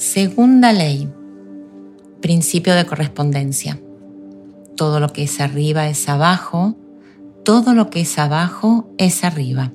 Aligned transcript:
Segunda 0.00 0.72
ley, 0.72 1.10
principio 2.22 2.74
de 2.74 2.86
correspondencia. 2.86 3.78
Todo 4.74 4.98
lo 4.98 5.12
que 5.12 5.24
es 5.24 5.42
arriba 5.42 5.88
es 5.88 6.08
abajo, 6.08 6.74
todo 7.44 7.74
lo 7.74 7.90
que 7.90 8.00
es 8.00 8.18
abajo 8.18 8.88
es 8.96 9.24
arriba. 9.24 9.72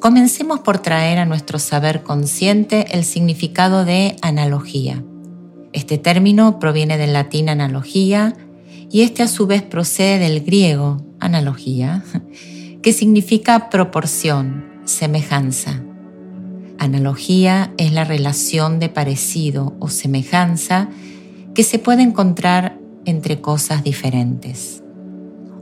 Comencemos 0.00 0.58
por 0.58 0.80
traer 0.80 1.20
a 1.20 1.26
nuestro 1.26 1.60
saber 1.60 2.02
consciente 2.02 2.86
el 2.90 3.04
significado 3.04 3.84
de 3.84 4.16
analogía. 4.20 5.04
Este 5.72 5.96
término 5.96 6.58
proviene 6.58 6.98
del 6.98 7.12
latín 7.12 7.48
analogía 7.48 8.34
y 8.90 9.02
este 9.02 9.22
a 9.22 9.28
su 9.28 9.46
vez 9.46 9.62
procede 9.62 10.18
del 10.18 10.40
griego 10.40 11.06
analogía, 11.20 12.02
que 12.82 12.92
significa 12.92 13.70
proporción, 13.70 14.64
semejanza. 14.84 15.84
Analogía 16.84 17.72
es 17.78 17.92
la 17.92 18.04
relación 18.04 18.78
de 18.78 18.90
parecido 18.90 19.74
o 19.80 19.88
semejanza 19.88 20.90
que 21.54 21.62
se 21.62 21.78
puede 21.78 22.02
encontrar 22.02 22.78
entre 23.06 23.40
cosas 23.40 23.82
diferentes. 23.82 24.82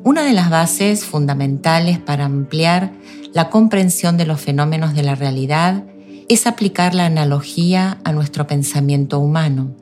Una 0.03 0.25
de 0.25 0.33
las 0.33 0.51
bases 0.51 1.05
fundamentales 1.05 2.01
para 2.01 2.25
ampliar 2.25 2.91
la 3.33 3.51
comprensión 3.51 4.17
de 4.17 4.27
los 4.27 4.41
fenómenos 4.41 4.95
de 4.95 5.05
la 5.05 5.15
realidad 5.15 5.85
es 6.29 6.49
aplicar 6.49 6.93
la 6.93 7.07
analogía 7.07 8.01
a 8.03 8.11
nuestro 8.11 8.49
pensamiento 8.49 9.21
humano. 9.21 9.77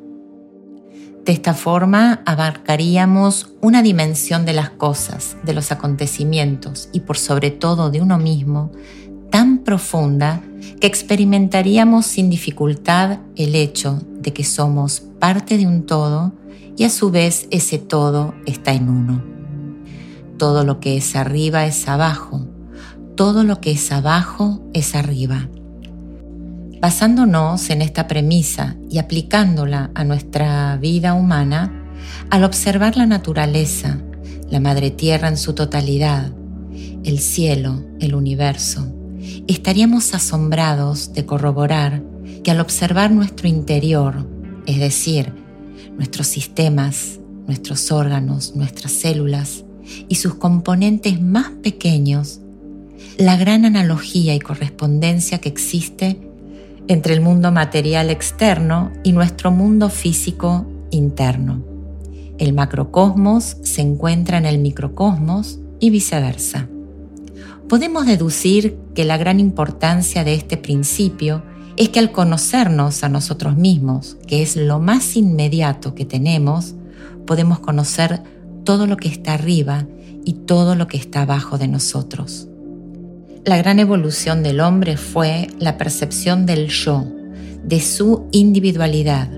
De 1.25 1.33
esta 1.33 1.55
forma 1.55 2.23
abarcaríamos 2.27 3.55
una 3.63 3.81
dimensión 3.81 4.45
de 4.45 4.53
las 4.53 4.69
cosas, 4.69 5.39
de 5.43 5.55
los 5.55 5.73
acontecimientos 5.73 6.91
y 6.93 7.01
por 7.01 7.17
sobre 7.17 7.51
todo 7.51 7.91
de 7.91 8.03
uno 8.03 8.19
mismo 8.19 8.73
tan 9.31 9.59
profunda 9.59 10.43
que 10.81 10.87
experimentaríamos 10.87 12.07
sin 12.07 12.31
dificultad 12.31 13.21
el 13.37 13.55
hecho 13.55 14.03
de 14.21 14.33
que 14.33 14.45
somos 14.45 15.03
parte 15.19 15.57
de 15.57 15.67
un 15.67 15.87
todo 15.87 16.33
y 16.77 16.85
a 16.85 16.91
su 16.91 17.11
vez 17.11 17.47
ese 17.51 17.79
todo 17.79 18.35
está 18.47 18.73
en 18.73 18.89
uno. 18.89 19.23
Todo 20.39 20.65
lo 20.65 20.81
que 20.81 20.97
es 20.97 21.17
arriba 21.17 21.67
es 21.67 21.89
abajo, 21.89 22.47
todo 23.17 23.45
lo 23.45 23.61
que 23.61 23.73
es 23.73 23.93
abajo 23.93 24.63
es 24.73 24.95
arriba. 24.95 25.49
Basándonos 26.81 27.69
en 27.69 27.83
esta 27.83 28.09
premisa 28.09 28.77
y 28.89 28.99
aplicándola 28.99 29.91
a 29.95 30.05
nuestra 30.05 30.77
vida 30.79 31.13
humana, 31.13 31.71
al 32.31 32.45
observar 32.45 32.97
la 32.97 33.05
naturaleza, 33.05 33.99
la 34.49 34.61
madre 34.61 34.91
tierra 34.91 35.29
en 35.29 35.37
su 35.37 35.53
totalidad, 35.53 36.33
el 37.05 37.19
cielo, 37.19 37.85
el 38.01 38.15
universo, 38.15 38.91
estaríamos 39.47 40.15
asombrados 40.15 41.13
de 41.13 41.27
corroborar 41.27 42.03
que 42.43 42.51
al 42.51 42.61
observar 42.61 43.11
nuestro 43.11 43.49
interior, 43.49 44.27
es 44.67 44.79
decir, 44.79 45.33
nuestros 45.97 46.27
sistemas, 46.27 47.21
nuestros 47.47 47.91
órganos, 47.93 48.55
nuestras 48.55 48.93
células 48.93 49.65
y 50.09 50.17
sus 50.17 50.35
componentes 50.35 51.21
más 51.21 51.51
pequeños, 51.63 52.41
la 53.19 53.37
gran 53.37 53.65
analogía 53.65 54.35
y 54.35 54.39
correspondencia 54.39 55.39
que 55.39 55.49
existe 55.49 56.21
entre 56.89 57.15
el 57.15 57.21
mundo 57.21 57.53
material 57.53 58.11
externo 58.11 58.93
y 59.05 59.13
nuestro 59.13 59.51
mundo 59.51 59.91
físico 59.91 60.67
interno. 60.91 61.63
El 62.39 62.53
macrocosmos 62.53 63.59
se 63.63 63.83
encuentra 63.83 64.39
en 64.39 64.47
el 64.47 64.59
microcosmos 64.59 65.59
y 65.79 65.91
viceversa 65.91 66.69
podemos 67.71 68.05
deducir 68.05 68.77
que 68.97 69.05
la 69.05 69.17
gran 69.17 69.39
importancia 69.39 70.25
de 70.25 70.35
este 70.35 70.57
principio 70.57 71.45
es 71.77 71.89
que 71.89 72.01
al 72.01 72.11
conocernos 72.11 73.05
a 73.05 73.09
nosotros 73.09 73.57
mismos, 73.57 74.17
que 74.27 74.43
es 74.43 74.57
lo 74.57 74.81
más 74.81 75.15
inmediato 75.15 75.95
que 75.95 76.05
tenemos, 76.05 76.75
podemos 77.29 77.61
conocer 77.61 78.25
todo 78.65 78.89
lo 78.89 78.97
que 78.97 79.07
está 79.07 79.35
arriba 79.35 79.87
y 80.25 80.33
todo 80.33 80.75
lo 80.75 80.89
que 80.89 80.97
está 80.97 81.23
abajo 81.23 81.59
de 81.59 81.69
nosotros. 81.69 82.49
La 83.45 83.57
gran 83.57 83.79
evolución 83.79 84.43
del 84.43 84.59
hombre 84.59 84.97
fue 84.97 85.47
la 85.61 85.79
percepción 85.79 86.47
del 86.47 86.71
yo, 86.71 87.05
de 87.63 87.81
su 87.81 88.27
individualidad, 88.33 89.31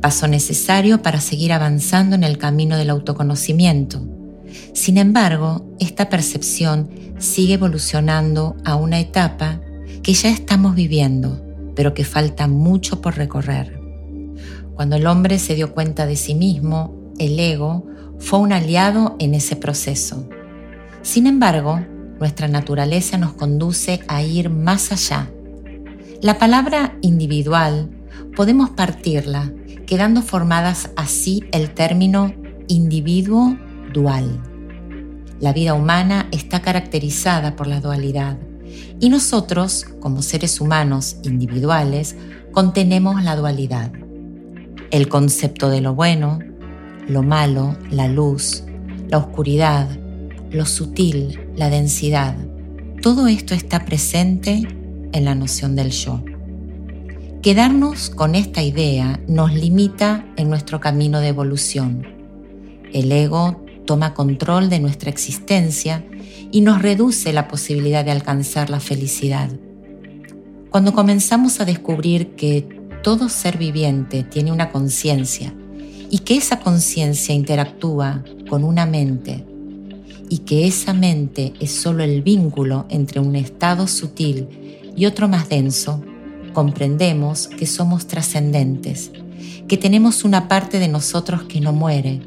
paso 0.00 0.28
necesario 0.28 1.02
para 1.02 1.20
seguir 1.20 1.52
avanzando 1.52 2.14
en 2.14 2.22
el 2.22 2.38
camino 2.38 2.76
del 2.76 2.90
autoconocimiento. 2.90 4.06
Sin 4.74 4.98
embargo, 4.98 5.64
esta 5.78 6.08
percepción 6.08 6.90
sigue 7.18 7.54
evolucionando 7.54 8.56
a 8.64 8.76
una 8.76 9.00
etapa 9.00 9.60
que 10.02 10.14
ya 10.14 10.30
estamos 10.30 10.74
viviendo, 10.74 11.40
pero 11.74 11.94
que 11.94 12.04
falta 12.04 12.48
mucho 12.48 13.00
por 13.00 13.16
recorrer. 13.16 13.80
Cuando 14.74 14.96
el 14.96 15.06
hombre 15.06 15.38
se 15.38 15.54
dio 15.54 15.72
cuenta 15.72 16.06
de 16.06 16.16
sí 16.16 16.34
mismo, 16.34 17.12
el 17.18 17.38
ego 17.38 17.86
fue 18.18 18.38
un 18.38 18.52
aliado 18.52 19.16
en 19.18 19.34
ese 19.34 19.56
proceso. 19.56 20.28
Sin 21.02 21.26
embargo, 21.26 21.80
nuestra 22.18 22.48
naturaleza 22.48 23.18
nos 23.18 23.34
conduce 23.34 24.00
a 24.08 24.22
ir 24.22 24.48
más 24.48 24.92
allá. 24.92 25.30
La 26.20 26.38
palabra 26.38 26.96
individual 27.02 27.90
podemos 28.36 28.70
partirla, 28.70 29.52
quedando 29.86 30.22
formadas 30.22 30.90
así 30.96 31.44
el 31.52 31.74
término 31.74 32.32
individuo 32.68 33.56
dual. 33.92 34.40
La 35.40 35.52
vida 35.52 35.74
humana 35.74 36.28
está 36.30 36.62
caracterizada 36.62 37.56
por 37.56 37.66
la 37.66 37.80
dualidad 37.80 38.38
y 39.00 39.08
nosotros, 39.08 39.84
como 40.00 40.22
seres 40.22 40.60
humanos 40.60 41.16
individuales, 41.22 42.16
contenemos 42.52 43.22
la 43.22 43.36
dualidad. 43.36 43.92
El 44.90 45.08
concepto 45.08 45.68
de 45.68 45.80
lo 45.80 45.94
bueno, 45.94 46.38
lo 47.08 47.22
malo, 47.22 47.76
la 47.90 48.08
luz, 48.08 48.64
la 49.08 49.18
oscuridad, 49.18 49.88
lo 50.50 50.66
sutil, 50.66 51.40
la 51.56 51.70
densidad, 51.70 52.36
todo 53.02 53.26
esto 53.26 53.52
está 53.54 53.84
presente 53.84 54.62
en 55.12 55.24
la 55.24 55.34
noción 55.34 55.74
del 55.74 55.90
yo. 55.90 56.22
Quedarnos 57.42 58.10
con 58.10 58.36
esta 58.36 58.62
idea 58.62 59.18
nos 59.26 59.52
limita 59.52 60.24
en 60.36 60.48
nuestro 60.48 60.78
camino 60.78 61.18
de 61.18 61.26
evolución. 61.26 62.06
El 62.92 63.10
ego 63.10 63.61
toma 63.84 64.14
control 64.14 64.68
de 64.70 64.80
nuestra 64.80 65.10
existencia 65.10 66.04
y 66.50 66.60
nos 66.60 66.82
reduce 66.82 67.32
la 67.32 67.48
posibilidad 67.48 68.04
de 68.04 68.10
alcanzar 68.10 68.70
la 68.70 68.80
felicidad. 68.80 69.50
Cuando 70.70 70.92
comenzamos 70.92 71.60
a 71.60 71.64
descubrir 71.64 72.34
que 72.36 72.66
todo 73.02 73.28
ser 73.28 73.58
viviente 73.58 74.22
tiene 74.22 74.52
una 74.52 74.70
conciencia 74.70 75.52
y 76.10 76.18
que 76.18 76.36
esa 76.36 76.60
conciencia 76.60 77.34
interactúa 77.34 78.22
con 78.48 78.64
una 78.64 78.86
mente 78.86 79.44
y 80.28 80.38
que 80.38 80.66
esa 80.66 80.94
mente 80.94 81.52
es 81.60 81.72
solo 81.72 82.02
el 82.02 82.22
vínculo 82.22 82.86
entre 82.88 83.20
un 83.20 83.36
estado 83.36 83.86
sutil 83.86 84.48
y 84.96 85.06
otro 85.06 85.28
más 85.28 85.48
denso, 85.48 86.02
comprendemos 86.52 87.48
que 87.48 87.66
somos 87.66 88.06
trascendentes, 88.06 89.10
que 89.68 89.76
tenemos 89.76 90.24
una 90.24 90.48
parte 90.48 90.78
de 90.78 90.88
nosotros 90.88 91.42
que 91.44 91.60
no 91.60 91.72
muere 91.72 92.22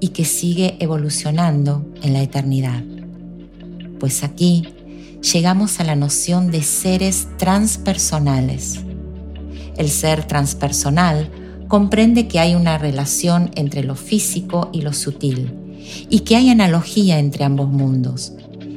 y 0.00 0.08
que 0.08 0.24
sigue 0.24 0.76
evolucionando 0.80 1.84
en 2.02 2.12
la 2.12 2.22
eternidad. 2.22 2.82
Pues 3.98 4.22
aquí 4.22 4.68
llegamos 5.32 5.80
a 5.80 5.84
la 5.84 5.96
noción 5.96 6.50
de 6.50 6.62
seres 6.62 7.28
transpersonales. 7.36 8.80
El 9.76 9.88
ser 9.90 10.24
transpersonal 10.26 11.30
comprende 11.68 12.28
que 12.28 12.40
hay 12.40 12.54
una 12.54 12.78
relación 12.78 13.50
entre 13.54 13.82
lo 13.84 13.94
físico 13.94 14.70
y 14.72 14.82
lo 14.82 14.92
sutil 14.92 15.52
y 16.08 16.20
que 16.20 16.36
hay 16.36 16.50
analogía 16.50 17.18
entre 17.18 17.44
ambos 17.44 17.68
mundos 17.68 18.32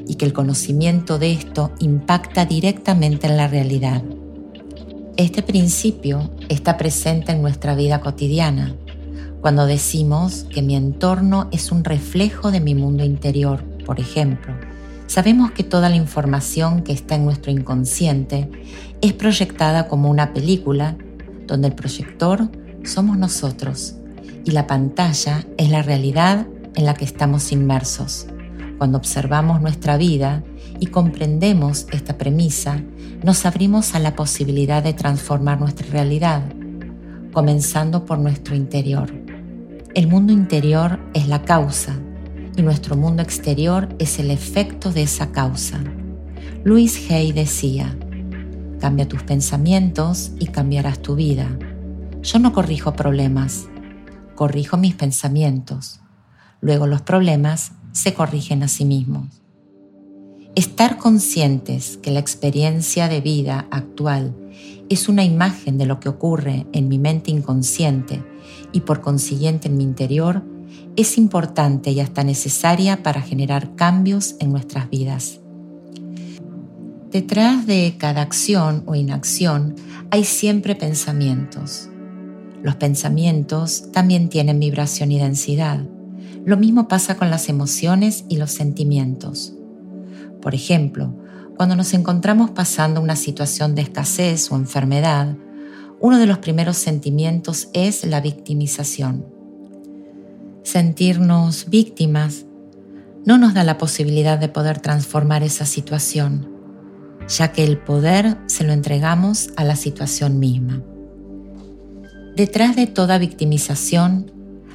y 0.07 0.15
que 0.15 0.25
el 0.25 0.33
conocimiento 0.33 1.19
de 1.19 1.33
esto 1.33 1.71
impacta 1.79 2.45
directamente 2.45 3.27
en 3.27 3.37
la 3.37 3.47
realidad. 3.47 4.03
Este 5.17 5.43
principio 5.43 6.31
está 6.49 6.77
presente 6.77 7.31
en 7.31 7.41
nuestra 7.41 7.75
vida 7.75 8.01
cotidiana 8.01 8.75
cuando 9.41 9.65
decimos 9.65 10.45
que 10.51 10.61
mi 10.61 10.75
entorno 10.75 11.49
es 11.51 11.71
un 11.71 11.83
reflejo 11.83 12.51
de 12.51 12.59
mi 12.59 12.75
mundo 12.75 13.03
interior, 13.03 13.63
por 13.87 13.99
ejemplo, 13.99 14.53
sabemos 15.07 15.51
que 15.51 15.63
toda 15.63 15.89
la 15.89 15.95
información 15.95 16.83
que 16.83 16.93
está 16.93 17.15
en 17.15 17.25
nuestro 17.25 17.51
inconsciente 17.51 18.51
es 19.01 19.13
proyectada 19.13 19.87
como 19.87 20.11
una 20.11 20.31
película 20.31 20.95
donde 21.47 21.69
el 21.69 21.73
proyector 21.73 22.49
somos 22.83 23.17
nosotros 23.17 23.95
y 24.45 24.51
la 24.51 24.67
pantalla 24.67 25.43
es 25.57 25.71
la 25.71 25.81
realidad 25.81 26.45
en 26.75 26.85
la 26.85 26.93
que 26.93 27.05
estamos 27.05 27.51
inmersos. 27.51 28.27
Cuando 28.77 28.99
observamos 28.99 29.59
nuestra 29.59 29.97
vida 29.97 30.43
y 30.79 30.87
comprendemos 30.87 31.87
esta 31.91 32.17
premisa, 32.17 32.79
nos 33.23 33.45
abrimos 33.47 33.95
a 33.95 33.99
la 33.99 34.15
posibilidad 34.15 34.83
de 34.83 34.93
transformar 34.93 35.59
nuestra 35.59 35.87
realidad, 35.87 36.43
comenzando 37.33 38.05
por 38.05 38.19
nuestro 38.19 38.55
interior. 38.55 39.30
El 39.93 40.07
mundo 40.07 40.31
interior 40.31 41.01
es 41.13 41.27
la 41.27 41.41
causa 41.43 41.99
y 42.55 42.61
nuestro 42.61 42.95
mundo 42.95 43.21
exterior 43.21 43.93
es 43.99 44.19
el 44.19 44.31
efecto 44.31 44.93
de 44.93 45.03
esa 45.03 45.33
causa. 45.33 45.83
Luis 46.63 47.11
Hay 47.11 47.33
decía, 47.33 47.97
cambia 48.79 49.05
tus 49.05 49.23
pensamientos 49.23 50.31
y 50.39 50.47
cambiarás 50.47 51.01
tu 51.01 51.15
vida. 51.15 51.49
yo 52.21 52.39
no 52.39 52.53
corrijo 52.53 52.93
problemas, 52.93 53.67
corrijo 54.33 54.77
mis 54.77 54.95
pensamientos. 54.95 55.99
Luego 56.61 56.87
los 56.87 57.01
problemas 57.01 57.73
se 57.91 58.13
corrigen 58.13 58.63
a 58.63 58.69
sí 58.69 58.85
mismos. 58.85 59.41
Estar 60.55 60.99
conscientes 60.99 61.97
que 61.97 62.11
la 62.11 62.19
experiencia 62.19 63.09
de 63.09 63.19
vida 63.19 63.67
actual 63.71 64.33
es 64.87 65.09
una 65.09 65.25
imagen 65.25 65.77
de 65.77 65.85
lo 65.85 65.99
que 65.99 66.07
ocurre 66.07 66.65
en 66.71 66.87
mi 66.87 66.97
mente 66.97 67.29
inconsciente 67.29 68.30
y 68.71 68.81
por 68.81 69.01
consiguiente 69.01 69.67
en 69.67 69.77
mi 69.77 69.83
interior 69.83 70.43
es 70.95 71.17
importante 71.17 71.91
y 71.91 71.99
hasta 71.99 72.23
necesaria 72.23 73.03
para 73.03 73.21
generar 73.21 73.75
cambios 73.75 74.35
en 74.39 74.51
nuestras 74.51 74.89
vidas. 74.89 75.39
Detrás 77.11 77.65
de 77.65 77.95
cada 77.97 78.21
acción 78.21 78.83
o 78.85 78.95
inacción 78.95 79.75
hay 80.11 80.23
siempre 80.23 80.75
pensamientos. 80.75 81.89
Los 82.63 82.75
pensamientos 82.75 83.91
también 83.91 84.29
tienen 84.29 84.59
vibración 84.59 85.11
y 85.11 85.19
densidad. 85.19 85.85
Lo 86.45 86.57
mismo 86.57 86.87
pasa 86.87 87.17
con 87.17 87.29
las 87.29 87.49
emociones 87.49 88.25
y 88.29 88.37
los 88.37 88.51
sentimientos. 88.51 89.53
Por 90.41 90.55
ejemplo, 90.55 91.13
cuando 91.57 91.75
nos 91.75 91.93
encontramos 91.93 92.51
pasando 92.51 93.01
una 93.01 93.15
situación 93.15 93.75
de 93.75 93.83
escasez 93.83 94.51
o 94.51 94.55
enfermedad, 94.55 95.35
uno 96.01 96.19
de 96.19 96.25
los 96.25 96.39
primeros 96.39 96.77
sentimientos 96.77 97.69
es 97.73 98.03
la 98.05 98.21
victimización. 98.21 99.25
Sentirnos 100.63 101.69
víctimas 101.69 102.45
no 103.25 103.37
nos 103.37 103.53
da 103.53 103.63
la 103.63 103.77
posibilidad 103.77 104.37
de 104.37 104.49
poder 104.49 104.79
transformar 104.79 105.43
esa 105.43 105.65
situación 105.65 106.51
ya 107.27 107.51
que 107.51 107.63
el 107.63 107.77
poder 107.77 108.37
se 108.47 108.63
lo 108.63 108.73
entregamos 108.73 109.49
a 109.55 109.63
la 109.63 109.75
situación 109.75 110.39
misma. 110.39 110.83
Detrás 112.35 112.75
de 112.75 112.87
toda 112.87 113.17
victimización 113.17 114.31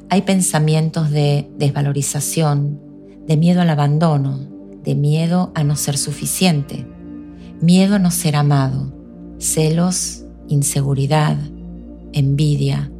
hay 0.09 0.23
pensamientos 0.23 1.11
de 1.11 1.51
desvalorización, 1.57 2.81
de 3.27 3.37
miedo 3.37 3.61
al 3.61 3.71
abandono, 3.71 4.39
de 4.85 4.95
miedo 4.95 5.53
a 5.55 5.65
no 5.65 5.75
ser 5.77 5.99
suficiente, 5.99 6.87
miedo 7.61 7.97
a 7.97 7.99
no 7.99 8.11
ser 8.11 8.37
amado, 8.37 8.93
celos, 9.39 10.26
inseguridad, 10.49 11.37
envidia, 12.13 12.91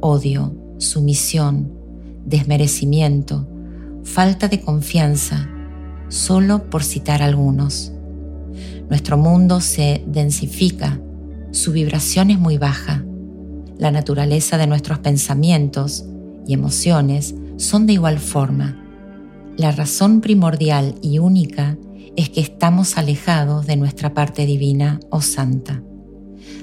odio, 0.00 0.54
sumisión, 0.78 1.72
desmerecimiento, 2.24 3.48
falta 4.02 4.48
de 4.48 4.60
confianza, 4.60 5.48
solo 6.08 6.70
por 6.70 6.84
citar 6.84 7.22
algunos. 7.22 7.92
Nuestro 8.88 9.16
mundo 9.16 9.60
se 9.60 10.04
densifica, 10.06 11.00
su 11.50 11.72
vibración 11.72 12.30
es 12.30 12.38
muy 12.38 12.58
baja. 12.58 13.04
La 13.78 13.90
naturaleza 13.90 14.58
de 14.58 14.66
nuestros 14.66 14.98
pensamientos 14.98 16.04
y 16.46 16.54
emociones 16.54 17.34
son 17.56 17.86
de 17.86 17.94
igual 17.94 18.18
forma. 18.18 18.80
La 19.56 19.72
razón 19.72 20.20
primordial 20.20 20.96
y 21.00 21.18
única 21.18 21.76
es 22.16 22.28
que 22.28 22.40
estamos 22.40 22.98
alejados 22.98 23.66
de 23.66 23.76
nuestra 23.76 24.14
parte 24.14 24.46
divina 24.46 25.00
o 25.10 25.20
santa. 25.20 25.82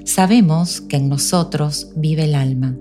Sabemos 0.04 0.82
que 0.82 0.98
en 0.98 1.10
nosotros 1.10 1.92
vive 1.96 2.24
el 2.24 2.36
alma, 2.36 2.76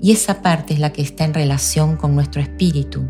y 0.00 0.12
esa 0.12 0.40
parte 0.40 0.72
es 0.72 0.80
la 0.80 0.92
que 0.92 1.02
está 1.02 1.24
en 1.24 1.34
relación 1.34 1.96
con 1.96 2.14
nuestro 2.14 2.40
espíritu, 2.40 3.02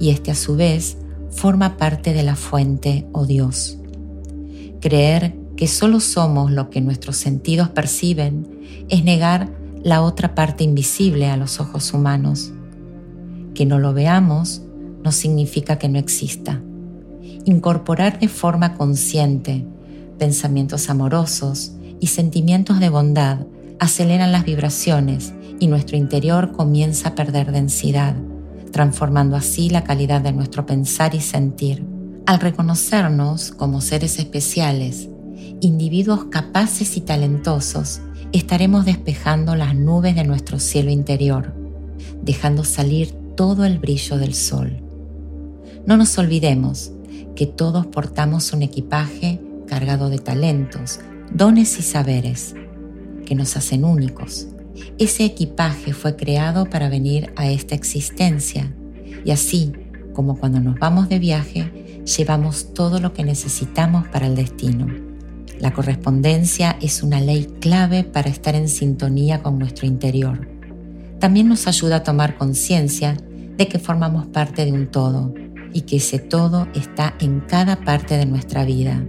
y 0.00 0.10
este 0.10 0.30
a 0.30 0.34
su 0.34 0.56
vez 0.56 0.96
forma 1.30 1.76
parte 1.76 2.14
de 2.14 2.22
la 2.22 2.34
fuente 2.34 3.06
o 3.12 3.26
Dios. 3.26 3.78
Creer 4.80 5.36
que 5.56 5.66
solo 5.66 6.00
somos 6.00 6.50
lo 6.50 6.70
que 6.70 6.80
nuestros 6.80 7.16
sentidos 7.16 7.68
perciben 7.68 8.48
es 8.88 9.04
negar 9.04 9.50
la 9.82 10.02
otra 10.02 10.34
parte 10.34 10.64
invisible 10.64 11.26
a 11.26 11.36
los 11.36 11.60
ojos 11.60 11.92
humanos. 11.92 12.52
Que 13.54 13.66
no 13.66 13.78
lo 13.78 13.92
veamos 13.92 14.62
no 15.02 15.12
significa 15.12 15.78
que 15.78 15.88
no 15.88 15.98
exista. 15.98 16.62
Incorporar 17.44 18.18
de 18.18 18.28
forma 18.28 18.74
consciente 18.74 19.66
pensamientos 20.18 20.90
amorosos 20.90 21.72
y 22.00 22.08
sentimientos 22.08 22.80
de 22.80 22.88
bondad 22.88 23.46
aceleran 23.78 24.32
las 24.32 24.44
vibraciones 24.44 25.32
y 25.60 25.66
nuestro 25.66 25.96
interior 25.96 26.52
comienza 26.52 27.10
a 27.10 27.14
perder 27.14 27.52
densidad, 27.52 28.14
transformando 28.72 29.36
así 29.36 29.70
la 29.70 29.84
calidad 29.84 30.20
de 30.20 30.32
nuestro 30.32 30.66
pensar 30.66 31.14
y 31.14 31.20
sentir. 31.20 31.84
Al 32.26 32.40
reconocernos 32.40 33.52
como 33.52 33.80
seres 33.80 34.18
especiales, 34.18 35.08
individuos 35.60 36.26
capaces 36.26 36.96
y 36.96 37.00
talentosos, 37.00 38.00
estaremos 38.32 38.84
despejando 38.84 39.56
las 39.56 39.74
nubes 39.74 40.14
de 40.14 40.24
nuestro 40.24 40.58
cielo 40.58 40.90
interior, 40.90 41.54
dejando 42.22 42.64
salir 42.64 43.12
todo 43.36 43.64
el 43.64 43.78
brillo 43.78 44.18
del 44.18 44.34
sol. 44.34 44.82
No 45.86 45.96
nos 45.96 46.18
olvidemos 46.18 46.92
que 47.34 47.46
todos 47.46 47.86
portamos 47.86 48.52
un 48.52 48.62
equipaje 48.62 49.40
cargado 49.66 50.10
de 50.10 50.18
talentos, 50.18 51.00
dones 51.32 51.78
y 51.78 51.82
saberes 51.82 52.54
que 53.26 53.34
nos 53.34 53.56
hacen 53.56 53.84
únicos. 53.84 54.48
Ese 54.98 55.24
equipaje 55.24 55.92
fue 55.92 56.16
creado 56.16 56.66
para 56.66 56.88
venir 56.88 57.32
a 57.36 57.48
esta 57.48 57.74
existencia 57.74 58.74
y 59.24 59.30
así 59.30 59.72
como 60.14 60.36
cuando 60.36 60.58
nos 60.58 60.78
vamos 60.80 61.08
de 61.08 61.20
viaje, 61.20 62.02
llevamos 62.04 62.74
todo 62.74 62.98
lo 62.98 63.12
que 63.12 63.22
necesitamos 63.22 64.08
para 64.08 64.26
el 64.26 64.34
destino. 64.34 64.88
La 65.60 65.72
correspondencia 65.72 66.76
es 66.80 67.02
una 67.02 67.20
ley 67.20 67.46
clave 67.60 68.04
para 68.04 68.28
estar 68.28 68.54
en 68.54 68.68
sintonía 68.68 69.42
con 69.42 69.58
nuestro 69.58 69.86
interior. 69.86 70.48
También 71.20 71.48
nos 71.48 71.66
ayuda 71.66 71.96
a 71.96 72.02
tomar 72.02 72.36
conciencia 72.36 73.16
de 73.56 73.68
que 73.68 73.78
formamos 73.78 74.26
parte 74.26 74.64
de 74.64 74.72
un 74.72 74.88
todo 74.88 75.34
y 75.72 75.82
que 75.82 75.96
ese 75.96 76.18
todo 76.18 76.66
está 76.74 77.14
en 77.20 77.40
cada 77.40 77.76
parte 77.76 78.16
de 78.16 78.26
nuestra 78.26 78.64
vida. 78.64 79.04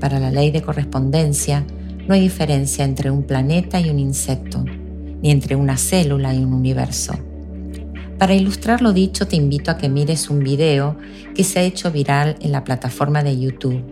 Para 0.00 0.18
la 0.18 0.30
ley 0.30 0.50
de 0.50 0.62
correspondencia, 0.62 1.64
no 2.06 2.14
hay 2.14 2.20
diferencia 2.20 2.84
entre 2.84 3.10
un 3.10 3.22
planeta 3.22 3.80
y 3.80 3.90
un 3.90 3.98
insecto, 3.98 4.64
ni 5.22 5.30
entre 5.30 5.56
una 5.56 5.76
célula 5.76 6.34
y 6.34 6.44
un 6.44 6.52
universo. 6.52 7.14
Para 8.18 8.34
ilustrar 8.34 8.82
lo 8.82 8.92
dicho, 8.92 9.26
te 9.26 9.36
invito 9.36 9.70
a 9.70 9.76
que 9.76 9.88
mires 9.88 10.30
un 10.30 10.40
video 10.40 10.96
que 11.34 11.44
se 11.44 11.58
ha 11.58 11.62
hecho 11.62 11.90
viral 11.90 12.36
en 12.40 12.52
la 12.52 12.64
plataforma 12.64 13.22
de 13.22 13.38
YouTube 13.38 13.82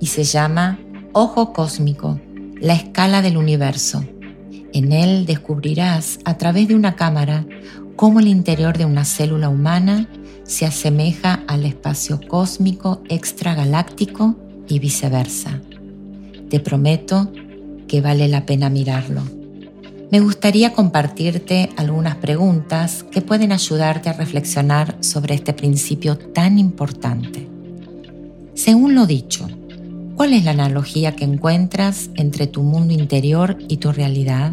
y 0.00 0.06
se 0.06 0.24
llama 0.24 0.78
Ojo 1.12 1.52
Cósmico, 1.52 2.20
la 2.60 2.74
escala 2.74 3.22
del 3.22 3.36
universo. 3.36 4.04
En 4.72 4.92
él 4.92 5.26
descubrirás 5.26 6.18
a 6.24 6.36
través 6.38 6.68
de 6.68 6.74
una 6.74 6.96
cámara 6.96 7.46
cómo 7.96 8.20
el 8.20 8.28
interior 8.28 8.76
de 8.76 8.84
una 8.84 9.04
célula 9.04 9.48
humana 9.48 10.08
se 10.44 10.66
asemeja 10.66 11.44
al 11.46 11.64
espacio 11.64 12.20
cósmico 12.26 13.02
extragaláctico 13.08 14.36
y 14.72 14.78
viceversa. 14.78 15.60
Te 16.48 16.60
prometo 16.60 17.32
que 17.86 18.00
vale 18.00 18.28
la 18.28 18.46
pena 18.46 18.70
mirarlo 18.70 19.22
me 20.12 20.20
gustaría 20.20 20.74
compartirte 20.74 21.70
algunas 21.78 22.16
preguntas 22.16 23.02
que 23.10 23.22
pueden 23.22 23.50
ayudarte 23.50 24.10
a 24.10 24.12
reflexionar 24.12 24.98
sobre 25.00 25.34
este 25.34 25.54
principio 25.54 26.18
tan 26.18 26.58
importante. 26.58 27.48
Según 28.52 28.94
lo 28.94 29.06
dicho, 29.06 29.48
¿cuál 30.14 30.34
es 30.34 30.44
la 30.44 30.50
analogía 30.50 31.16
que 31.16 31.24
encuentras 31.24 32.10
entre 32.14 32.46
tu 32.46 32.62
mundo 32.62 32.92
interior 32.92 33.56
y 33.68 33.78
tu 33.78 33.90
realidad? 33.90 34.52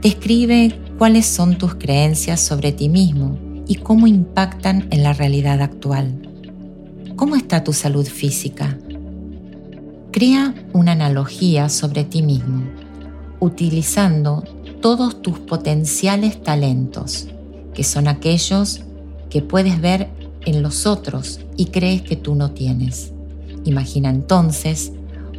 Describe 0.00 0.78
cuáles 0.98 1.26
son 1.26 1.58
tus 1.58 1.74
creencias 1.74 2.38
sobre 2.38 2.70
ti 2.70 2.88
mismo 2.88 3.36
y 3.66 3.74
cómo 3.74 4.06
impactan 4.06 4.86
en 4.92 5.02
la 5.02 5.14
realidad 5.14 5.62
actual. 5.62 6.30
¿Cómo 7.16 7.34
está 7.34 7.64
tu 7.64 7.72
salud 7.72 8.06
física? 8.06 8.78
Crea 10.14 10.54
una 10.72 10.92
analogía 10.92 11.68
sobre 11.68 12.04
ti 12.04 12.22
mismo 12.22 12.62
utilizando 13.40 14.44
todos 14.80 15.20
tus 15.22 15.40
potenciales 15.40 16.40
talentos, 16.40 17.26
que 17.74 17.82
son 17.82 18.06
aquellos 18.06 18.82
que 19.28 19.42
puedes 19.42 19.80
ver 19.80 20.08
en 20.46 20.62
los 20.62 20.86
otros 20.86 21.40
y 21.56 21.64
crees 21.66 22.02
que 22.02 22.14
tú 22.14 22.36
no 22.36 22.52
tienes. 22.52 23.12
Imagina 23.64 24.08
entonces 24.08 24.92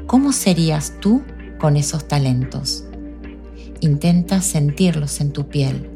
cómo 0.07 0.33
serías 0.33 0.91
tú 0.99 1.21
con 1.57 1.77
esos 1.77 2.05
talentos. 2.09 2.83
Intenta 3.79 4.41
sentirlos 4.41 5.21
en 5.21 5.31
tu 5.31 5.47
piel. 5.47 5.89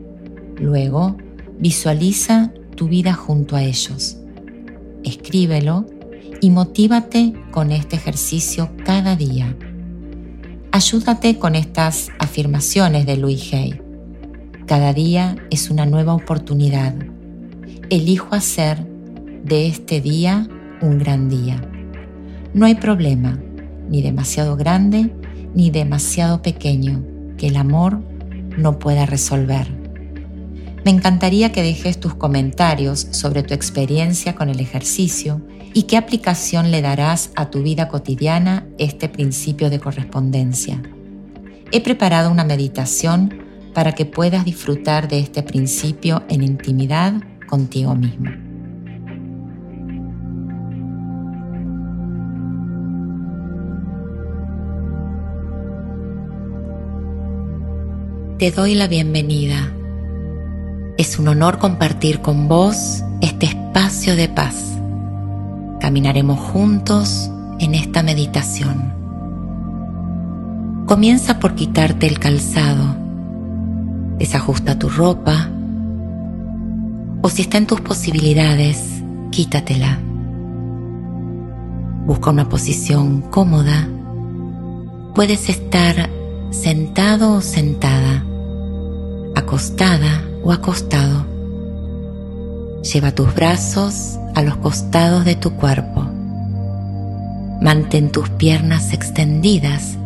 Luego, 0.56 1.18
visualiza 1.60 2.54
tu 2.78 2.88
vida 2.88 3.14
junto 3.14 3.58
a 3.58 3.62
ellos. 3.62 4.16
Escríbelo 5.04 5.86
y 6.42 6.50
motívate 6.50 7.34
con 7.52 7.72
este 7.72 7.96
ejercicio 7.96 8.70
cada 8.86 9.16
día. 9.16 9.56
Ayúdate 10.72 11.40
con 11.40 11.56
estas 11.56 12.10
afirmaciones 12.20 13.06
de 13.06 13.18
Louis 13.18 13.54
Hay. 13.54 13.82
Cada 14.66 14.94
día 14.94 15.36
es 15.50 15.70
una 15.70 15.86
nueva 15.86 16.14
oportunidad. 16.14 16.94
Elijo 17.90 18.36
hacer 18.36 18.86
de 19.44 19.68
este 19.68 20.02
día 20.02 20.48
un 20.82 21.00
gran 21.00 21.30
día. 21.30 21.62
No 22.54 22.66
hay 22.66 22.76
problema, 22.76 23.40
ni 23.90 24.02
demasiado 24.02 24.56
grande 24.56 25.12
ni 25.54 25.72
demasiado 25.72 26.42
pequeño, 26.42 27.04
que 27.38 27.48
el 27.48 27.56
amor 27.56 28.02
no 28.58 28.80
pueda 28.80 29.06
resolver. 29.06 29.79
Me 30.86 30.92
encantaría 30.92 31.52
que 31.52 31.62
dejes 31.62 32.00
tus 32.00 32.16
comentarios 32.16 33.08
sobre 33.12 33.44
tu 33.44 33.54
experiencia 33.54 34.36
con 34.36 34.50
el 34.50 34.60
ejercicio 34.60 35.42
y 35.74 35.84
qué 35.84 35.98
aplicación 35.98 36.72
le 36.72 36.82
darás 36.82 37.32
a 37.36 37.50
tu 37.50 37.62
vida 37.62 37.90
cotidiana 37.90 38.66
este 38.78 39.10
principio 39.10 39.70
de 39.70 39.80
correspondencia. 39.80 40.82
He 41.72 41.82
preparado 41.82 42.32
una 42.32 42.44
meditación 42.44 43.44
para 43.74 43.92
que 43.94 44.06
puedas 44.06 44.46
disfrutar 44.46 45.08
de 45.08 45.20
este 45.20 45.44
principio 45.44 46.24
en 46.30 46.44
intimidad 46.44 47.14
contigo 47.48 47.94
mismo. 47.96 48.32
Te 58.40 58.52
doy 58.52 58.74
la 58.74 58.88
bienvenida. 58.88 59.79
Es 61.00 61.18
un 61.18 61.30
honor 61.30 61.60
compartir 61.60 62.20
con 62.20 62.50
vos 62.50 63.06
este 63.22 63.46
espacio 63.46 64.18
de 64.18 64.28
paz. 64.28 64.78
Caminaremos 65.80 66.38
juntos 66.38 67.32
en 67.60 67.74
esta 67.74 68.04
meditación. 68.04 68.94
Comienza 70.86 71.40
por 71.40 71.56
quitarte 71.56 72.06
el 72.06 72.20
calzado. 72.20 72.98
Desajusta 74.18 74.78
tu 74.78 74.90
ropa. 74.90 75.50
O 77.22 77.30
si 77.30 77.44
está 77.44 77.60
en 77.60 77.68
tus 77.68 77.80
posibilidades, 77.80 79.02
quítatela. 79.32 80.00
Busca 82.08 82.30
una 82.30 82.50
posición 82.50 83.22
cómoda. 83.22 83.88
Puedes 85.16 85.48
estar 85.48 86.10
sentado 86.50 87.36
o 87.36 87.42
sentada 87.42 88.26
acostada 89.34 90.26
o 90.44 90.52
acostado. 90.52 91.26
Lleva 92.82 93.12
tus 93.12 93.34
brazos 93.36 94.18
a 94.36 94.42
los 94.42 94.58
costados 94.58 95.26
de 95.26 95.36
tu 95.36 95.52
cuerpo. 95.52 96.08
Mantén 97.62 98.12
tus 98.12 98.30
piernas 98.30 98.94
extendidas 98.94 99.98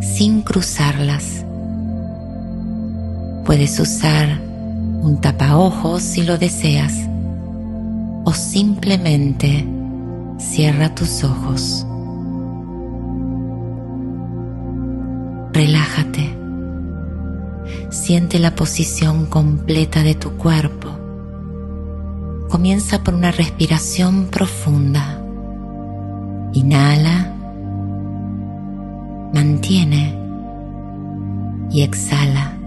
sin 0.00 0.42
cruzarlas. 0.42 1.44
Puedes 3.44 3.80
usar 3.80 4.40
un 5.00 5.18
tapaojos 5.20 6.02
si 6.02 6.22
lo 6.22 6.36
deseas 6.36 6.92
o 8.24 8.32
simplemente 8.34 9.66
cierra 10.38 10.94
tus 10.94 11.24
ojos. 11.24 11.86
Relájate. 15.52 16.37
Siente 17.90 18.38
la 18.38 18.54
posición 18.54 19.24
completa 19.24 20.02
de 20.02 20.14
tu 20.14 20.32
cuerpo. 20.32 20.90
Comienza 22.50 23.02
por 23.02 23.14
una 23.14 23.30
respiración 23.30 24.26
profunda. 24.26 25.24
Inhala, 26.52 27.32
mantiene 29.32 30.18
y 31.70 31.80
exhala. 31.80 32.58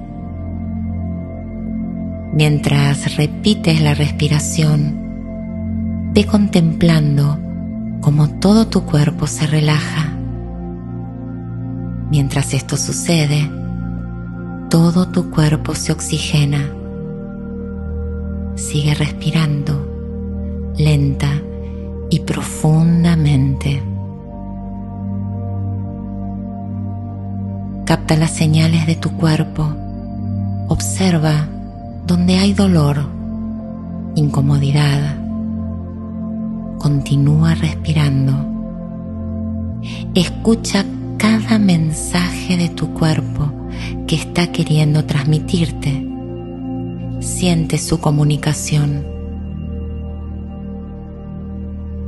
Mientras 2.33 3.15
repites 3.15 3.79
la 3.79 3.93
respiración, 3.93 6.11
ve 6.13 6.25
contemplando 6.25 7.37
cómo 8.01 8.27
todo 8.39 8.67
tu 8.67 8.85
cuerpo 8.85 9.27
se 9.27 9.45
relaja. 9.45 10.17
Mientras 12.09 12.55
esto 12.55 12.75
sucede, 12.75 13.60
todo 14.71 15.05
tu 15.09 15.29
cuerpo 15.29 15.75
se 15.75 15.91
oxigena. 15.91 16.71
Sigue 18.55 18.95
respirando 18.95 19.85
lenta 20.77 21.27
y 22.09 22.21
profundamente. 22.21 23.83
Capta 27.85 28.15
las 28.15 28.31
señales 28.31 28.87
de 28.87 28.95
tu 28.95 29.11
cuerpo. 29.17 29.67
Observa 30.69 31.49
donde 32.07 32.37
hay 32.37 32.53
dolor, 32.53 33.09
incomodidad. 34.15 35.17
Continúa 36.77 37.55
respirando. 37.55 38.33
Escucha 40.15 40.85
cada 41.17 41.59
mensaje 41.59 42.55
de 42.55 42.69
tu 42.69 42.93
cuerpo 42.93 43.60
que 44.07 44.15
está 44.15 44.51
queriendo 44.51 45.05
transmitirte. 45.05 46.07
Siente 47.19 47.77
su 47.77 47.99
comunicación. 47.99 49.05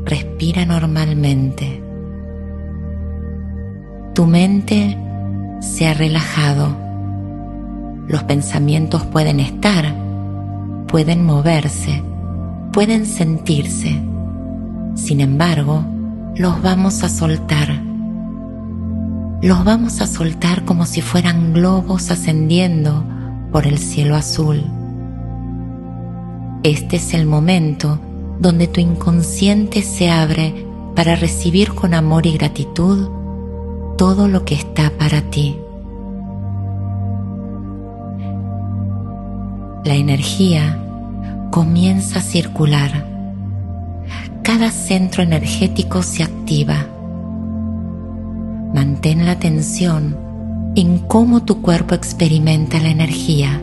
Respira 0.05 0.65
normalmente. 0.65 1.81
Tu 4.13 4.25
mente 4.25 4.97
se 5.61 5.87
ha 5.87 5.93
relajado. 5.93 6.75
Los 8.07 8.23
pensamientos 8.23 9.05
pueden 9.05 9.39
estar, 9.39 9.95
pueden 10.87 11.25
moverse, 11.25 12.03
pueden 12.71 13.05
sentirse. 13.05 14.01
Sin 14.95 15.21
embargo, 15.21 15.85
los 16.35 16.61
vamos 16.61 17.03
a 17.03 17.09
soltar 17.09 17.92
los 19.43 19.65
vamos 19.65 19.99
a 19.99 20.07
soltar 20.07 20.63
como 20.63 20.85
si 20.85 21.01
fueran 21.01 21.51
globos 21.51 22.11
ascendiendo 22.11 23.03
por 23.51 23.67
el 23.67 23.77
cielo 23.77 24.15
azul. 24.15 24.63
Este 26.63 26.95
es 26.95 27.13
el 27.13 27.25
momento 27.25 27.99
donde 28.39 28.69
tu 28.69 28.79
inconsciente 28.79 29.81
se 29.81 30.09
abre 30.09 30.65
para 30.95 31.17
recibir 31.17 31.73
con 31.73 31.93
amor 31.93 32.25
y 32.25 32.37
gratitud 32.37 33.09
todo 33.97 34.29
lo 34.29 34.45
que 34.45 34.55
está 34.55 34.89
para 34.97 35.21
ti. 35.23 35.57
La 39.83 39.95
energía 39.95 40.79
comienza 41.51 42.19
a 42.19 42.21
circular. 42.21 43.09
Cada 44.41 44.71
centro 44.71 45.21
energético 45.21 46.01
se 46.01 46.23
activa 46.23 46.87
Mantén 48.73 49.25
la 49.25 49.33
atención 49.33 50.17
en 50.75 50.97
cómo 50.97 51.43
tu 51.43 51.61
cuerpo 51.61 51.93
experimenta 51.93 52.79
la 52.79 52.89
energía. 52.89 53.61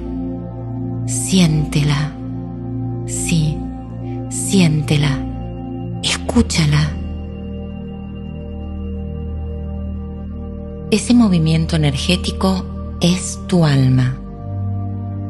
Siéntela. 1.07 2.13
Sí, 3.07 3.59
siéntela. 4.29 5.19
Escúchala. 6.05 6.93
Ese 10.93 11.13
movimiento 11.13 11.75
energético 11.75 12.65
es 13.01 13.41
tu 13.49 13.65
alma. 13.65 14.17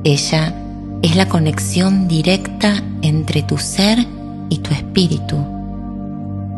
Ella 0.04 0.54
es 1.00 1.16
la 1.16 1.26
conexión 1.26 2.06
directa 2.06 2.82
entre 3.00 3.42
tu 3.42 3.56
ser 3.56 4.06
y 4.50 4.58
tu 4.58 4.74
espíritu. 4.74 5.38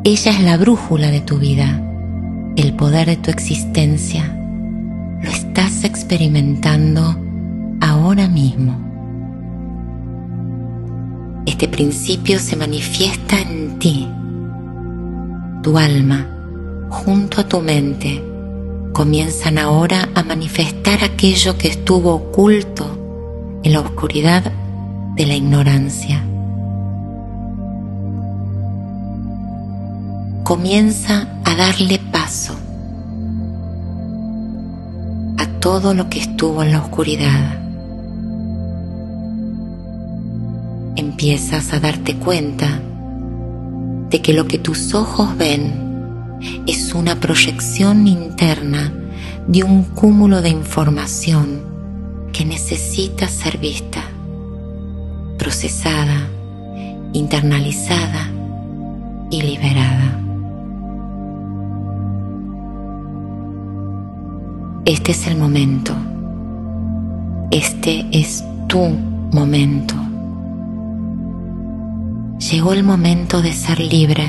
Ella 0.02 0.32
es 0.32 0.40
la 0.40 0.56
brújula 0.56 1.12
de 1.12 1.20
tu 1.20 1.38
vida 1.38 1.88
el 2.56 2.74
poder 2.74 3.06
de 3.06 3.16
tu 3.16 3.30
existencia 3.30 4.36
lo 5.22 5.30
estás 5.30 5.84
experimentando 5.84 7.16
ahora 7.80 8.28
mismo. 8.28 8.78
Este 11.46 11.68
principio 11.68 12.38
se 12.38 12.56
manifiesta 12.56 13.40
en 13.40 13.78
ti. 13.78 14.08
Tu 15.62 15.78
alma, 15.78 16.26
junto 16.90 17.40
a 17.40 17.48
tu 17.48 17.60
mente, 17.60 18.22
comienzan 18.92 19.58
ahora 19.58 20.08
a 20.14 20.22
manifestar 20.22 21.02
aquello 21.02 21.56
que 21.56 21.68
estuvo 21.68 22.14
oculto 22.14 23.60
en 23.62 23.72
la 23.72 23.80
oscuridad 23.80 24.52
de 25.16 25.26
la 25.26 25.34
ignorancia. 25.34 26.24
Comienza 30.44 31.28
a 31.44 31.54
darle 31.54 32.00
paso 32.10 32.56
a 35.38 35.46
todo 35.60 35.94
lo 35.94 36.10
que 36.10 36.18
estuvo 36.18 36.64
en 36.64 36.72
la 36.72 36.80
oscuridad. 36.80 37.60
Empiezas 40.96 41.72
a 41.72 41.78
darte 41.78 42.16
cuenta 42.16 42.80
de 44.10 44.20
que 44.20 44.32
lo 44.32 44.48
que 44.48 44.58
tus 44.58 44.94
ojos 44.94 45.36
ven 45.36 46.40
es 46.66 46.92
una 46.92 47.20
proyección 47.20 48.08
interna 48.08 48.92
de 49.46 49.62
un 49.62 49.84
cúmulo 49.84 50.42
de 50.42 50.50
información 50.50 51.62
que 52.32 52.44
necesita 52.44 53.28
ser 53.28 53.58
vista, 53.58 54.02
procesada, 55.38 56.28
internalizada 57.12 58.28
y 59.30 59.42
liberada. 59.42 60.21
Este 64.84 65.12
es 65.12 65.28
el 65.28 65.36
momento. 65.36 65.94
Este 67.52 68.04
es 68.10 68.42
tu 68.66 68.80
momento. 69.30 69.94
Llegó 72.50 72.72
el 72.72 72.82
momento 72.82 73.42
de 73.42 73.52
ser 73.52 73.78
libre. 73.78 74.26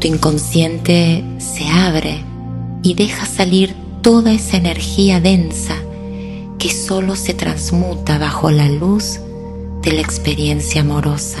Tu 0.00 0.08
inconsciente 0.08 1.22
se 1.38 1.68
abre 1.68 2.24
y 2.82 2.94
deja 2.94 3.24
salir 3.24 3.76
toda 4.02 4.32
esa 4.32 4.56
energía 4.56 5.20
densa 5.20 5.76
que 6.58 6.70
solo 6.70 7.14
se 7.14 7.34
transmuta 7.34 8.18
bajo 8.18 8.50
la 8.50 8.68
luz 8.68 9.20
de 9.82 9.92
la 9.92 10.00
experiencia 10.00 10.80
amorosa. 10.80 11.38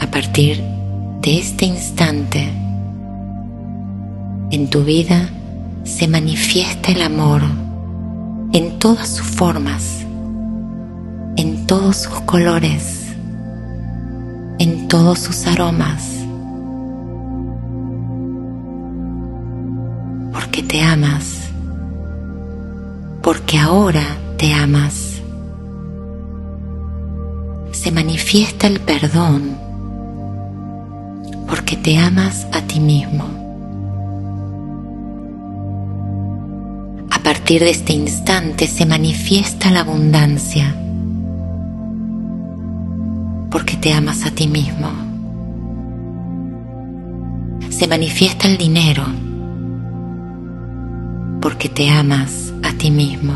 A 0.00 0.10
partir 0.10 0.62
de 1.20 1.38
este 1.38 1.66
instante, 1.66 2.50
en 4.50 4.70
tu 4.70 4.82
vida 4.82 5.28
se 5.84 6.08
manifiesta 6.08 6.92
el 6.92 7.02
amor 7.02 7.42
en 8.52 8.78
todas 8.78 9.08
sus 9.08 9.26
formas, 9.26 10.06
en 11.36 11.66
todos 11.66 11.96
sus 11.98 12.20
colores, 12.22 13.08
en 14.58 14.88
todos 14.88 15.18
sus 15.18 15.46
aromas, 15.46 16.02
porque 20.32 20.62
te 20.62 20.82
amas, 20.82 21.50
porque 23.22 23.58
ahora 23.58 24.04
te 24.38 24.54
amas. 24.54 25.20
Se 27.72 27.92
manifiesta 27.92 28.66
el 28.66 28.80
perdón, 28.80 29.56
porque 31.46 31.76
te 31.76 31.98
amas 31.98 32.46
a 32.52 32.62
ti 32.62 32.80
mismo. 32.80 33.47
Partir 37.48 37.64
de 37.64 37.70
este 37.70 37.94
instante 37.94 38.66
se 38.66 38.84
manifiesta 38.84 39.70
la 39.70 39.80
abundancia 39.80 40.76
porque 43.50 43.78
te 43.78 43.94
amas 43.94 44.26
a 44.26 44.30
ti 44.30 44.46
mismo. 44.46 44.90
Se 47.70 47.88
manifiesta 47.88 48.48
el 48.48 48.58
dinero 48.58 49.02
porque 51.40 51.70
te 51.70 51.88
amas 51.88 52.52
a 52.62 52.74
ti 52.74 52.90
mismo. 52.90 53.32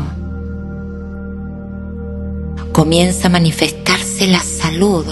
Comienza 2.71 3.29
a 3.29 3.31
manifestarse 3.31 4.27
la 4.27 4.41
salud 4.41 5.07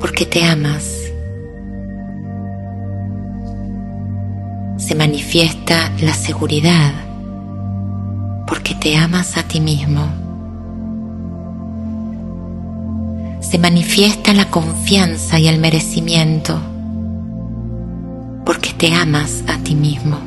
porque 0.00 0.24
te 0.24 0.42
amas. 0.44 0.94
Se 4.78 4.94
manifiesta 4.94 5.92
la 6.00 6.14
seguridad 6.14 7.05
porque 8.46 8.74
te 8.74 8.96
amas 8.96 9.36
a 9.36 9.42
ti 9.42 9.60
mismo. 9.60 10.06
Se 13.40 13.58
manifiesta 13.58 14.32
la 14.32 14.50
confianza 14.50 15.38
y 15.38 15.48
el 15.48 15.58
merecimiento 15.58 16.60
porque 18.44 18.70
te 18.72 18.94
amas 18.94 19.42
a 19.48 19.58
ti 19.58 19.74
mismo. 19.74 20.18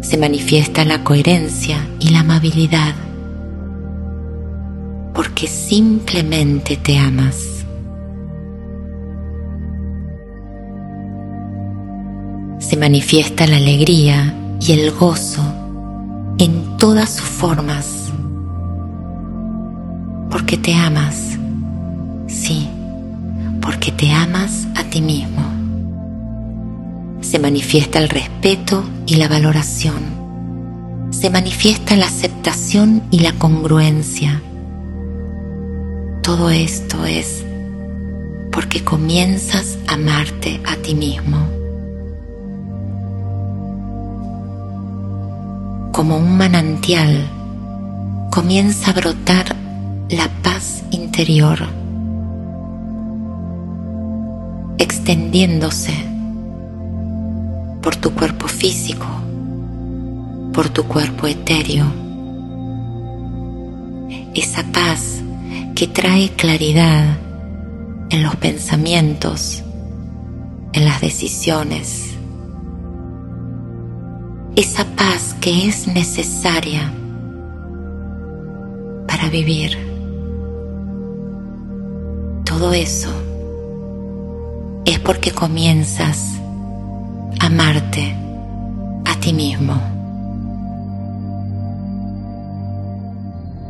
Se 0.00 0.16
manifiesta 0.16 0.84
la 0.84 1.04
coherencia 1.04 1.86
y 2.00 2.10
la 2.10 2.20
amabilidad 2.20 2.94
porque 5.14 5.48
simplemente 5.48 6.76
te 6.76 6.96
amas. 6.96 7.64
Se 12.58 12.76
manifiesta 12.76 13.46
la 13.46 13.56
alegría 13.56 14.34
y 14.60 14.72
el 14.72 14.90
gozo 14.90 15.42
en 16.38 16.76
todas 16.76 17.10
sus 17.10 17.26
formas. 17.26 18.12
Porque 20.30 20.56
te 20.56 20.74
amas, 20.74 21.38
sí, 22.26 22.68
porque 23.60 23.92
te 23.92 24.12
amas 24.12 24.66
a 24.74 24.84
ti 24.84 25.00
mismo. 25.00 25.42
Se 27.20 27.38
manifiesta 27.38 27.98
el 27.98 28.08
respeto 28.08 28.84
y 29.06 29.16
la 29.16 29.28
valoración. 29.28 30.18
Se 31.10 31.30
manifiesta 31.30 31.96
la 31.96 32.06
aceptación 32.06 33.02
y 33.10 33.20
la 33.20 33.32
congruencia. 33.32 34.42
Todo 36.22 36.50
esto 36.50 37.04
es 37.04 37.44
porque 38.52 38.84
comienzas 38.84 39.78
a 39.86 39.94
amarte 39.94 40.60
a 40.66 40.76
ti 40.76 40.94
mismo. 40.94 41.57
Como 45.98 46.16
un 46.16 46.36
manantial, 46.36 47.28
comienza 48.30 48.92
a 48.92 48.94
brotar 48.94 49.56
la 50.08 50.28
paz 50.44 50.84
interior, 50.92 51.58
extendiéndose 54.78 55.92
por 57.82 57.96
tu 57.96 58.12
cuerpo 58.12 58.46
físico, 58.46 59.06
por 60.52 60.68
tu 60.68 60.84
cuerpo 60.84 61.26
etéreo. 61.26 61.86
Esa 64.36 64.62
paz 64.72 65.20
que 65.74 65.88
trae 65.88 66.28
claridad 66.28 67.18
en 68.10 68.22
los 68.22 68.36
pensamientos, 68.36 69.64
en 70.74 70.84
las 70.84 71.00
decisiones, 71.00 72.17
esa 74.58 74.84
paz 74.84 75.36
que 75.40 75.68
es 75.68 75.86
necesaria 75.86 76.92
para 79.06 79.28
vivir. 79.28 79.78
Todo 82.44 82.72
eso 82.72 83.08
es 84.84 84.98
porque 84.98 85.30
comienzas 85.30 86.40
a 87.38 87.46
amarte 87.46 88.16
a 89.04 89.20
ti 89.20 89.32
mismo. 89.32 89.80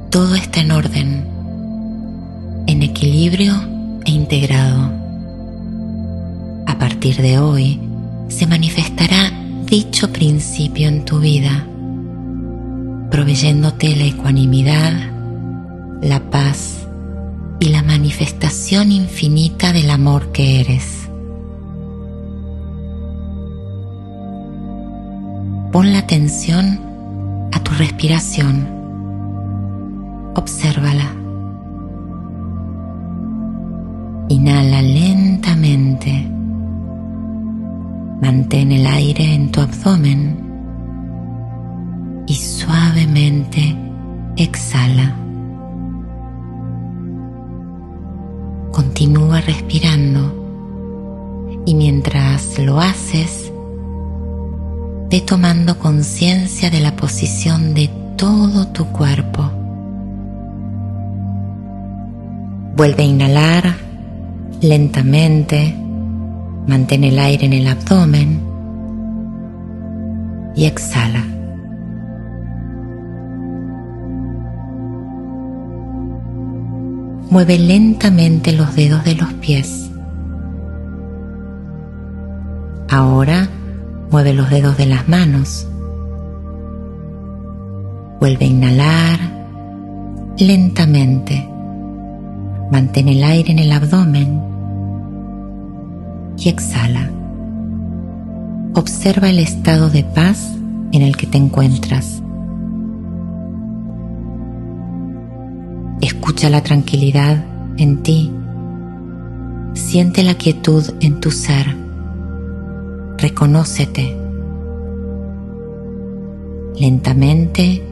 Todo 0.08 0.36
está 0.36 0.60
en 0.60 0.70
orden, 0.70 1.28
en 2.66 2.82
equilibrio 2.82 3.52
e 4.06 4.10
integrado. 4.10 4.90
A 6.66 6.78
partir 6.78 7.18
de 7.18 7.38
hoy 7.38 7.78
se 8.28 8.46
manifestará 8.46 9.47
dicho 9.68 10.10
principio 10.10 10.88
en 10.88 11.04
tu 11.04 11.20
vida, 11.20 11.66
proveyéndote 13.10 13.94
la 13.96 14.04
ecuanimidad, 14.04 14.92
la 16.00 16.30
paz 16.30 16.86
y 17.60 17.68
la 17.68 17.82
manifestación 17.82 18.92
infinita 18.92 19.74
del 19.74 19.90
amor 19.90 20.32
que 20.32 20.60
eres. 20.60 21.10
Pon 25.70 25.92
la 25.92 25.98
atención 25.98 26.80
a 27.52 27.62
tu 27.62 27.72
respiración. 27.72 28.68
Obsérvala. 30.34 31.12
Inhala 34.30 34.80
lentamente 34.80 36.37
Mantén 38.20 38.72
el 38.72 38.86
aire 38.86 39.34
en 39.34 39.52
tu 39.52 39.60
abdomen 39.60 40.48
y 42.26 42.34
suavemente 42.34 43.76
exhala. 44.36 45.16
Continúa 48.72 49.40
respirando 49.40 50.34
y 51.64 51.74
mientras 51.74 52.58
lo 52.58 52.80
haces, 52.80 53.52
ve 55.10 55.20
tomando 55.20 55.78
conciencia 55.78 56.70
de 56.70 56.80
la 56.80 56.96
posición 56.96 57.72
de 57.72 57.88
todo 58.16 58.66
tu 58.68 58.86
cuerpo. 58.86 59.48
Vuelve 62.76 63.02
a 63.02 63.06
inhalar 63.06 63.76
lentamente 64.60 65.74
Mantén 66.68 67.02
el 67.02 67.18
aire 67.18 67.46
en 67.46 67.54
el 67.54 67.66
abdomen 67.66 68.42
y 70.54 70.66
exhala. 70.66 71.24
Mueve 77.30 77.58
lentamente 77.58 78.52
los 78.52 78.76
dedos 78.76 79.02
de 79.04 79.14
los 79.14 79.32
pies. 79.34 79.90
Ahora 82.90 83.48
mueve 84.10 84.34
los 84.34 84.50
dedos 84.50 84.76
de 84.76 84.86
las 84.86 85.08
manos. 85.08 85.66
Vuelve 88.20 88.44
a 88.44 88.48
inhalar 88.48 89.20
lentamente. 90.36 91.48
Mantén 92.70 93.08
el 93.08 93.24
aire 93.24 93.52
en 93.52 93.58
el 93.58 93.72
abdomen 93.72 94.57
y 96.38 96.48
exhala. 96.48 97.10
observa 98.74 99.28
el 99.28 99.40
estado 99.40 99.90
de 99.90 100.04
paz 100.04 100.52
en 100.92 101.02
el 101.02 101.16
que 101.16 101.26
te 101.26 101.36
encuentras. 101.36 102.22
Escucha 106.00 106.48
la 106.48 106.62
tranquilidad 106.62 107.44
en 107.76 108.02
ti. 108.02 108.32
Siente 109.74 110.22
la 110.22 110.34
quietud 110.34 110.84
en 111.00 111.18
tu 111.18 111.32
ser. 111.32 111.76
Reconócete. 113.18 114.16
Lentamente 116.78 117.82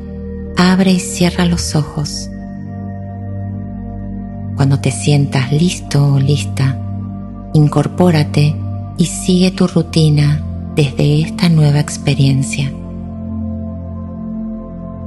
abre 0.57 0.93
y 0.93 1.01
cierra 1.01 1.47
los 1.47 1.75
ojos. 1.75 2.31
Cuando 4.55 4.79
te 4.81 4.93
sientas 4.93 5.53
listo 5.53 6.15
o 6.15 6.21
lista, 6.21 6.79
incorpórate 7.57 8.55
y 8.99 9.07
sigue 9.07 9.51
tu 9.51 9.67
rutina 9.67 10.43
desde 10.75 11.23
esta 11.23 11.49
nueva 11.49 11.81
experiencia. 11.81 12.73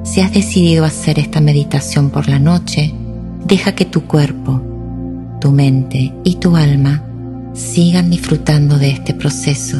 Si 0.03 0.21
has 0.21 0.33
decidido 0.33 0.83
hacer 0.85 1.19
esta 1.19 1.41
meditación 1.41 2.09
por 2.09 2.27
la 2.27 2.39
noche, 2.39 2.93
deja 3.45 3.73
que 3.73 3.85
tu 3.85 4.05
cuerpo, 4.05 4.61
tu 5.39 5.51
mente 5.51 6.13
y 6.23 6.35
tu 6.35 6.55
alma 6.55 7.03
sigan 7.53 8.09
disfrutando 8.09 8.79
de 8.79 8.91
este 8.91 9.13
proceso, 9.13 9.77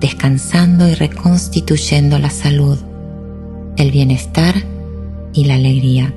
descansando 0.00 0.88
y 0.88 0.94
reconstituyendo 0.94 2.18
la 2.18 2.30
salud, 2.30 2.78
el 3.76 3.92
bienestar 3.92 4.54
y 5.32 5.44
la 5.44 5.54
alegría. 5.54 6.12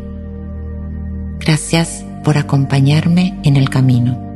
Gracias 1.40 2.04
por 2.24 2.38
acompañarme 2.38 3.40
en 3.44 3.56
el 3.56 3.70
camino. 3.70 4.27